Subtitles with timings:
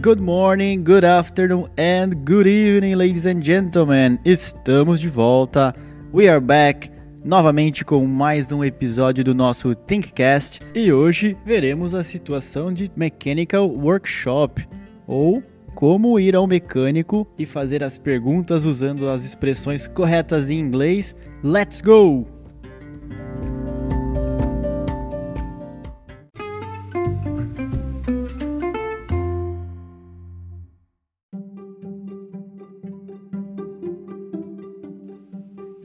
[0.00, 4.20] Good morning, good afternoon and good evening, ladies and gentlemen.
[4.24, 5.74] Estamos de volta.
[6.12, 6.88] We are back
[7.24, 13.68] novamente com mais um episódio do nosso Thinkcast e hoje veremos a situação de Mechanical
[13.68, 14.68] Workshop
[15.04, 15.42] ou
[15.74, 21.16] como ir ao mecânico e fazer as perguntas usando as expressões corretas em inglês.
[21.42, 22.37] Let's go!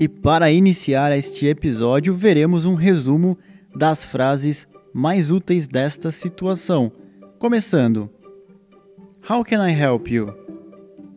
[0.04, 3.38] E para iniciar este episódio, veremos um resumo
[3.74, 6.92] das frases mais úteis desta situação.
[7.40, 8.10] Começando:
[9.30, 10.34] How can I help you?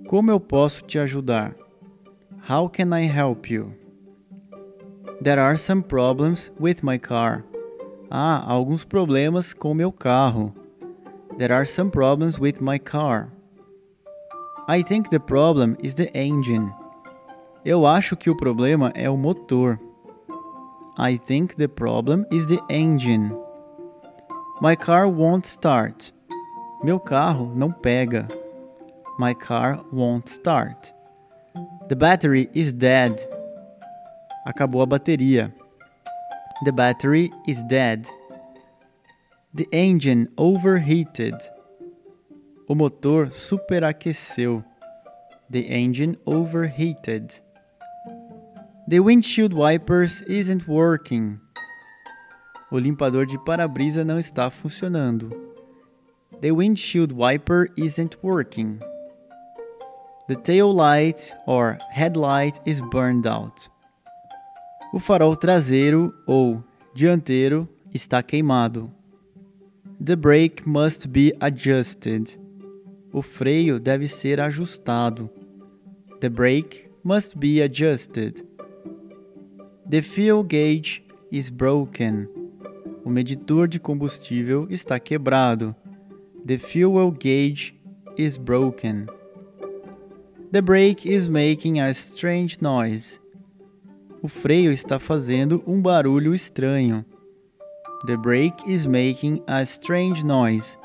[0.07, 1.57] Como eu posso te ajudar?
[2.49, 3.75] How can I help you?
[5.21, 7.43] There are some problems with my car.
[8.09, 10.55] Há alguns problemas com meu carro.
[11.37, 13.33] There are some problems with my car.
[14.69, 16.73] I think the problem is the engine.
[17.67, 19.77] Eu acho que o problema é o motor.
[20.97, 23.33] I think the problem is the engine.
[24.63, 26.15] My car won't start.
[26.85, 28.29] Meu carro não pega.
[29.19, 30.95] My car won't start.
[31.89, 33.17] The battery is dead.
[34.47, 35.53] Acabou a bateria.
[36.65, 38.09] The battery is dead.
[39.53, 41.37] The engine overheated.
[42.69, 44.63] O motor superaqueceu.
[45.51, 47.45] The engine overheated.
[48.89, 51.41] The windshield wipers isn't working.
[52.71, 55.29] O limpador de para-brisa não está funcionando.
[56.41, 58.79] The windshield wiper isn't working.
[60.29, 63.69] The tail light or headlight is burned out.
[64.95, 66.63] O farol traseiro ou
[66.95, 68.89] dianteiro está queimado.
[70.01, 72.39] The brake must be adjusted.
[73.13, 75.29] O freio deve ser ajustado.
[76.21, 78.46] The brake must be adjusted.
[79.89, 82.29] The fuel gauge is broken.
[83.05, 85.77] O medidor de combustível está quebrado.
[86.45, 87.73] The fuel gauge
[88.17, 89.07] is broken.
[90.51, 93.21] The brake is making a strange noise.
[94.21, 97.05] O freio está fazendo um barulho estranho.
[98.07, 100.77] The brake is making a strange noise.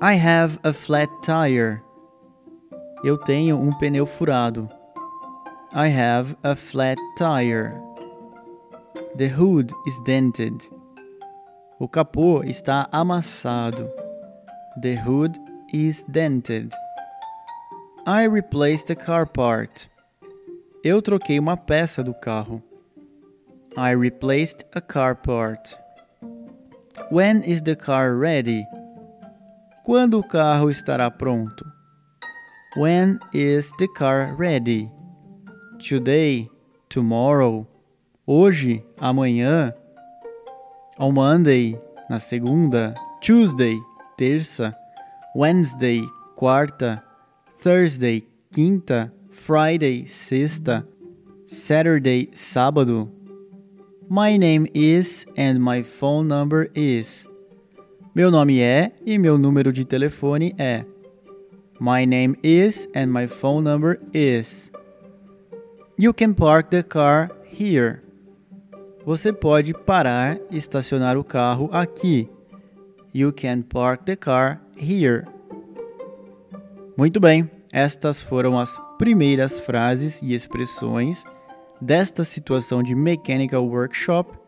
[0.00, 1.80] I have a flat tire.
[3.04, 4.68] Eu tenho um pneu furado.
[5.74, 7.78] I have a flat tire.
[9.16, 10.64] The hood is dented.
[11.78, 13.90] O capô está amassado.
[14.80, 15.36] The hood
[15.70, 16.72] is dented.
[18.06, 19.90] I replaced the car part.
[20.82, 22.62] Eu troquei uma peça do carro.
[23.76, 25.76] I replaced a car part.
[27.10, 28.64] When is the car ready?
[29.84, 31.62] Quando o carro estará pronto?
[32.74, 34.90] When is the car ready?
[35.78, 36.50] Today,
[36.88, 37.66] tomorrow,
[38.26, 39.72] hoje, amanhã,
[40.98, 41.78] on Monday,
[42.10, 43.78] na segunda, Tuesday,
[44.16, 44.74] terça,
[45.34, 46.02] Wednesday,
[46.34, 47.02] quarta,
[47.62, 50.86] Thursday, quinta, Friday, sexta,
[51.46, 53.10] Saturday, sábado.
[54.10, 57.26] My name is and my phone number is.
[58.14, 60.84] Meu nome é e meu número de telefone é.
[61.78, 64.72] My name is and my phone number is.
[66.00, 67.98] You can park the car here.
[69.04, 72.30] Você pode parar e estacionar o carro aqui.
[73.12, 75.24] You can park the car here.
[76.96, 81.24] Muito bem, estas foram as primeiras frases e expressões
[81.80, 84.38] desta situação de mechanical workshop.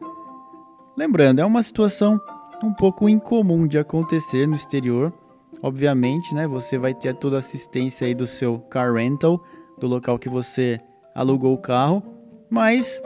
[0.96, 2.20] Lembrando, é uma situação
[2.62, 5.12] um pouco incomum de acontecer no exterior.
[5.60, 9.44] Obviamente, né, você vai ter toda a assistência aí do seu car rental,
[9.80, 10.80] do local que você
[11.14, 12.02] alugou o carro,
[12.48, 13.02] mas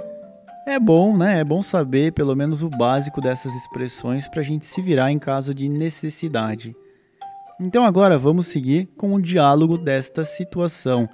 [0.66, 1.41] é bom, né?
[1.41, 5.18] É bom saber pelo menos o básico dessas expressões para a gente se virar em
[5.18, 6.74] caso de necessidade.
[7.60, 11.09] Então agora vamos seguir com o diálogo desta situação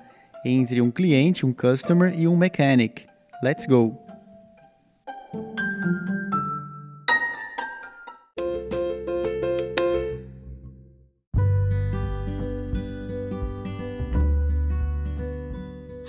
[0.44, 3.06] entre um cliente, um customer e um mechanic.
[3.42, 4.09] Let's go!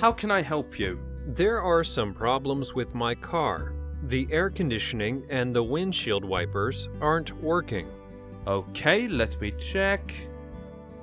[0.01, 0.99] How can I help you?
[1.27, 3.73] There are some problems with my car.
[4.05, 7.87] The air conditioning and the windshield wipers aren't working.
[8.47, 10.11] Okay, let me check.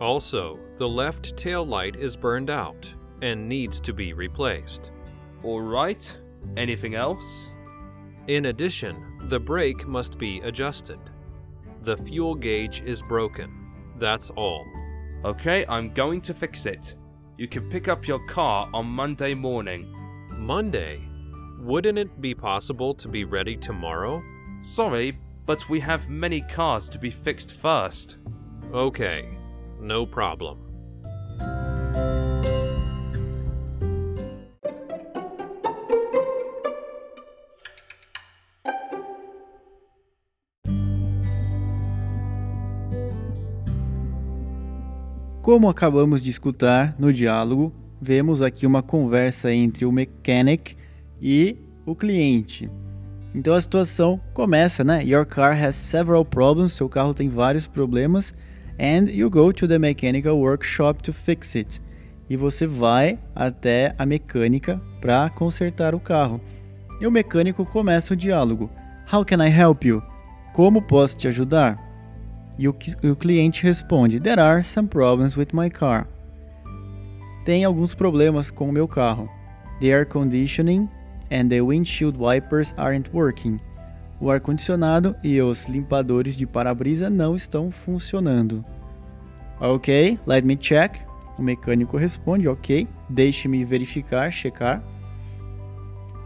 [0.00, 2.92] Also, the left tail light is burned out
[3.22, 4.90] and needs to be replaced.
[5.44, 6.18] Alright,
[6.56, 7.50] anything else?
[8.26, 8.96] In addition,
[9.28, 10.98] the brake must be adjusted.
[11.82, 13.70] The fuel gauge is broken.
[13.96, 14.66] That's all.
[15.24, 16.96] Okay, I'm going to fix it.
[17.38, 19.94] You can pick up your car on Monday morning.
[20.32, 21.00] Monday?
[21.60, 24.20] Wouldn't it be possible to be ready tomorrow?
[24.62, 28.16] Sorry, but we have many cars to be fixed first.
[28.74, 29.38] Okay,
[29.78, 30.67] no problem.
[45.48, 50.76] Como acabamos de escutar no diálogo, vemos aqui uma conversa entre o mechanic
[51.22, 51.56] e
[51.86, 52.70] o cliente.
[53.34, 55.02] Então a situação começa, né?
[55.02, 58.34] Your car has several problems, seu carro tem vários problemas,
[58.78, 61.80] and you go to the mechanical workshop to fix it.
[62.28, 66.42] E você vai até a mecânica para consertar o carro.
[67.00, 68.68] E o mecânico começa o diálogo.
[69.10, 70.02] How can I help you?
[70.52, 71.87] Como posso te ajudar?
[72.58, 76.08] E o, o cliente responde: There are some problems with my car.
[77.44, 79.30] Tem alguns problemas com o meu carro.
[79.80, 80.88] The air conditioning
[81.30, 83.60] and the windshield wipers aren't working.
[84.20, 88.64] O ar-condicionado e os limpadores de para-brisa não estão funcionando.
[89.60, 90.96] Ok, let me check.
[91.38, 94.82] O mecânico responde: Ok, deixe-me verificar, checar.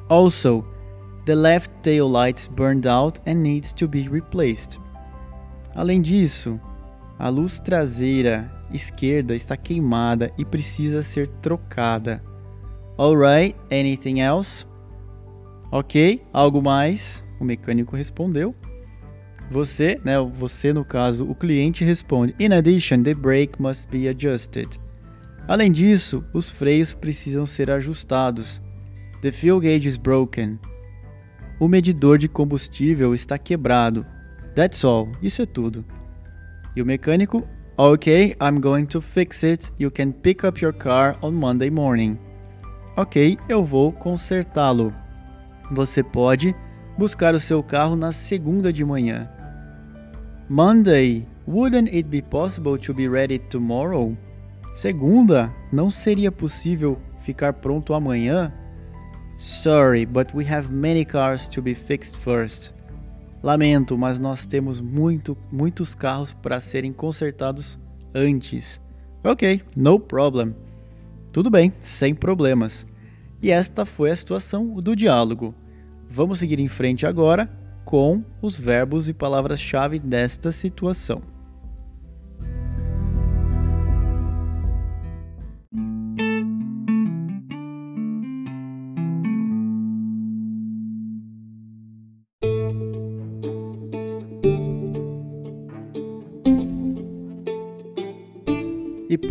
[0.08, 0.64] Also,
[1.26, 4.80] the left tail lights burned out and needs to be replaced.
[5.74, 6.60] Além disso,
[7.18, 12.22] a luz traseira esquerda está queimada e precisa ser trocada.
[12.98, 14.66] Alright, anything else?
[15.70, 17.24] Ok, algo mais?
[17.40, 18.54] O mecânico respondeu.
[19.50, 24.80] Você, né, você no caso, o cliente responde: In addition, the brake must be adjusted.
[25.48, 28.62] Além disso, os freios precisam ser ajustados.
[29.20, 30.58] The fuel gauge is broken.
[31.58, 34.06] O medidor de combustível está quebrado.
[34.54, 35.08] That's all.
[35.22, 35.84] Isso é tudo.
[36.76, 37.46] E o mecânico,
[37.76, 39.72] ok, I'm going to fix it.
[39.78, 42.18] You can pick up your car on Monday morning.
[42.96, 44.92] Ok, eu vou consertá-lo.
[45.70, 46.54] Você pode
[46.98, 49.30] buscar o seu carro na segunda de manhã.
[50.48, 54.16] Monday, wouldn't it be possible to be ready tomorrow?
[54.74, 58.52] Segunda, não seria possível ficar pronto amanhã?
[59.38, 62.74] Sorry, but we have many cars to be fixed first.
[63.42, 67.78] Lamento, mas nós temos muito, muitos carros para serem consertados
[68.14, 68.80] antes.
[69.24, 70.54] Ok, no problem.
[71.32, 72.86] Tudo bem, sem problemas.
[73.42, 75.54] E esta foi a situação do diálogo.
[76.08, 77.50] Vamos seguir em frente agora
[77.84, 81.31] com os verbos e palavras-chave desta situação.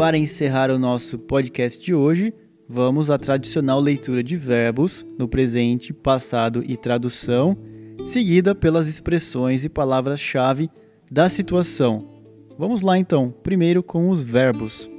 [0.02, 2.34] Para encerrar o nosso podcast de hoje,
[2.68, 7.56] vamos à tradicional leitura de verbos no presente, passado e tradução,
[8.04, 10.72] seguida pelas expressões e palavras-chave
[11.12, 12.10] da situação.
[12.58, 14.90] Vamos lá então, primeiro com os verbos.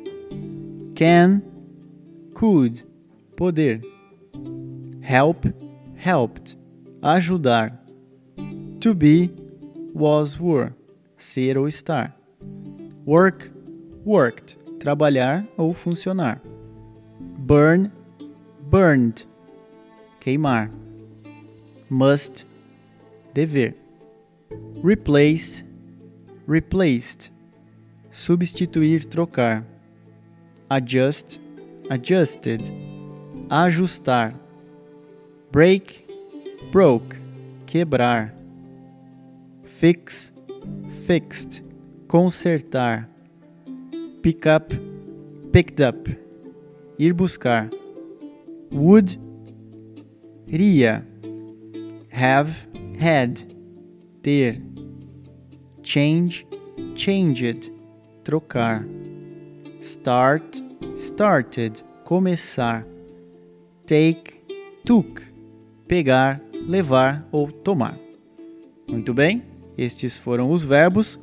[0.94, 1.42] Can,
[2.32, 2.86] could,
[3.34, 3.82] poder.
[5.00, 5.46] Help,
[5.96, 6.56] helped,
[7.02, 7.84] ajudar.
[8.78, 9.32] To be,
[9.92, 10.70] was, were,
[11.16, 12.16] ser ou estar.
[13.04, 13.50] Work,
[14.06, 16.42] worked, trabalhar ou funcionar.
[17.20, 17.88] Burn,
[18.60, 19.28] burned,
[20.20, 20.72] queimar.
[21.88, 22.44] Must,
[23.32, 23.74] dever.
[24.82, 25.64] Replace,
[26.48, 27.30] replaced,
[28.10, 29.64] substituir, trocar.
[30.68, 31.40] Adjust,
[31.88, 32.62] adjusted,
[33.48, 34.34] ajustar.
[35.52, 36.08] Break,
[36.72, 37.16] broke,
[37.66, 38.34] quebrar.
[39.62, 40.32] Fix,
[41.06, 41.62] fixed,
[42.08, 43.11] consertar
[44.22, 44.72] pick up,
[45.52, 46.08] picked up,
[46.98, 47.68] ir buscar.
[48.70, 49.18] Would,
[50.46, 51.04] iria.
[52.10, 53.42] Have, had,
[54.22, 54.60] ter.
[55.82, 56.46] Change,
[56.94, 57.72] changed,
[58.22, 58.86] trocar.
[59.80, 60.62] Start,
[60.96, 62.86] started, começar.
[63.86, 64.40] Take,
[64.84, 65.22] took,
[65.88, 67.98] pegar, levar ou tomar.
[68.88, 69.42] Muito bem,
[69.76, 71.18] estes foram os verbos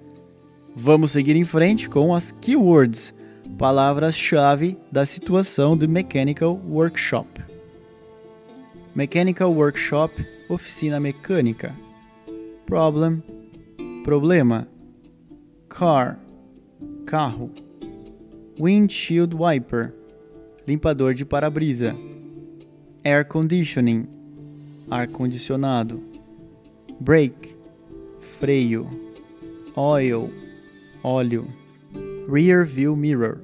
[0.75, 3.13] Vamos seguir em frente com as keywords,
[3.57, 7.41] palavras-chave da situação do Mechanical Workshop.
[8.95, 11.75] Mechanical Workshop, oficina mecânica.
[12.65, 13.21] Problem,
[14.03, 14.67] problema.
[15.67, 16.19] Car,
[17.05, 17.51] carro.
[18.59, 19.93] Windshield wiper,
[20.67, 21.95] limpador de para-brisa.
[23.03, 24.07] Air conditioning,
[24.89, 26.03] ar condicionado.
[26.99, 27.55] Brake,
[28.19, 28.87] freio.
[29.75, 30.29] Oil,
[31.03, 31.47] óleo.
[32.29, 33.41] rear view mirror,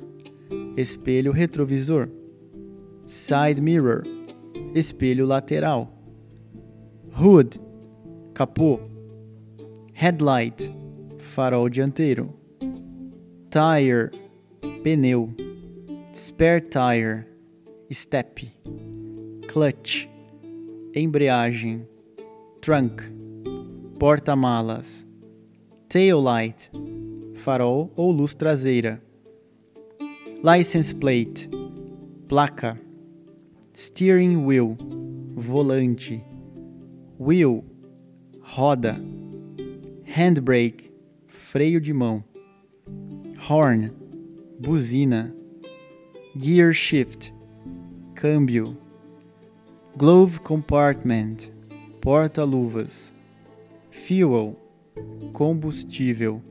[0.77, 2.07] espelho retrovisor,
[3.07, 4.03] side mirror,
[4.75, 5.91] espelho lateral,
[7.13, 7.57] hood,
[8.33, 8.79] capô,
[9.93, 10.71] headlight,
[11.17, 12.31] farol dianteiro,
[13.49, 14.11] tire,
[14.83, 15.33] pneu,
[16.13, 17.25] spare tire,
[17.91, 18.39] step,
[19.47, 20.07] clutch,
[20.93, 21.87] embreagem,
[22.61, 23.01] trunk,
[23.97, 25.07] porta-malas,
[25.89, 26.69] tail light,
[27.35, 29.01] farol ou luz traseira,
[30.43, 31.49] license plate,
[32.27, 32.79] placa,
[33.73, 34.77] steering wheel,
[35.35, 36.23] volante,
[37.19, 37.63] wheel,
[38.41, 38.99] roda,
[40.03, 40.91] handbrake,
[41.27, 42.23] freio de mão,
[43.49, 43.91] horn,
[44.59, 45.35] buzina,
[46.37, 47.33] gear shift,
[48.15, 48.77] câmbio,
[49.97, 51.51] glove compartment,
[52.01, 53.13] porta-luvas,
[53.89, 54.55] fuel,
[55.33, 56.41] combustível,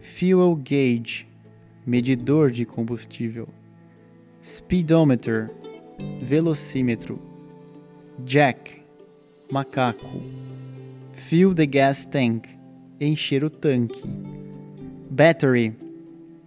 [0.00, 1.26] fuel gauge,
[1.86, 3.48] medidor de combustível,
[4.40, 5.50] speedometer,
[6.20, 7.18] velocímetro,
[8.24, 8.82] jack,
[9.50, 10.22] macaco,
[11.12, 12.48] fill the gas tank,
[13.00, 14.02] encher o tanque,
[15.10, 15.76] battery,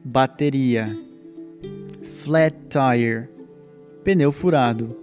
[0.05, 0.95] bateria,
[2.03, 3.29] flat tire,
[4.03, 4.95] pneu furado,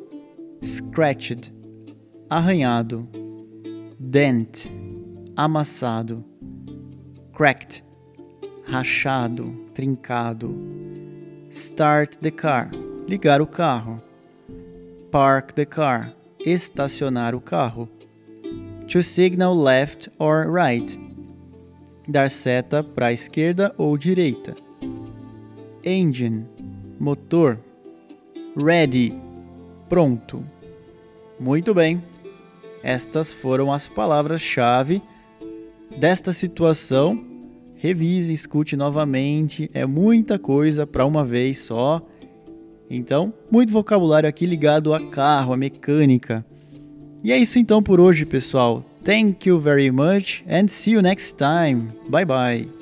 [0.63, 1.53] scratched,
[2.29, 3.09] arranhado,
[3.99, 4.71] dent,
[5.37, 6.25] amassado,
[7.33, 7.83] cracked,
[8.71, 10.55] rachado, trincado,
[11.51, 12.71] start the car,
[13.09, 14.01] ligar o carro,
[15.11, 17.89] park the car, estacionar o carro,
[18.87, 20.97] to signal left or right,
[22.07, 24.55] dar seta para a esquerda ou direita,
[25.85, 26.47] engine,
[27.01, 27.59] motor,
[28.57, 29.13] ready,
[29.89, 30.45] pronto.
[31.41, 32.01] Muito bem.
[32.85, 35.03] Estas foram as palavras-chave
[35.99, 37.30] desta situação.
[37.81, 42.07] Revise, escute novamente, é muita coisa para uma vez só.
[42.91, 46.45] Então, muito vocabulário aqui ligado a carro, a mecânica.
[47.25, 48.85] E é isso então por hoje, pessoal.
[49.03, 51.89] Thank you very much and see you next time.
[52.11, 52.80] Bye bye.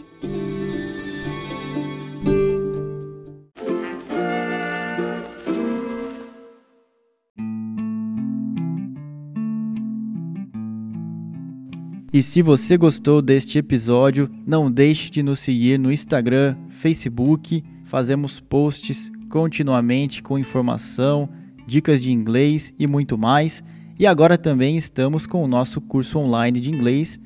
[12.11, 17.63] E se você gostou deste episódio, não deixe de nos seguir no Instagram, Facebook.
[17.85, 21.29] Fazemos posts continuamente com informação,
[21.67, 23.63] dicas de inglês e muito mais.
[23.99, 27.21] E agora também estamos com o nosso curso online de inglês.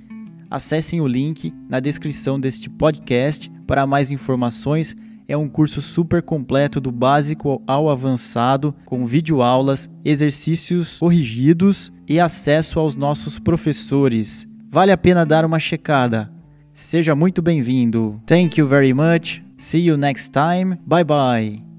[0.50, 4.96] Acessem o link na descrição deste podcast para mais informações.
[5.28, 12.80] É um curso super completo do básico ao avançado, com videoaulas, exercícios corrigidos e acesso
[12.80, 14.50] aos nossos professores.
[14.72, 16.32] Vale a pena dar uma checada.
[16.72, 18.18] Seja muito bem-vindo.
[18.24, 19.42] Thank you very much.
[19.58, 20.78] See you next time.
[20.86, 21.71] Bye bye.